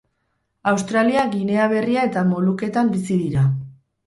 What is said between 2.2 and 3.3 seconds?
Moluketan bizi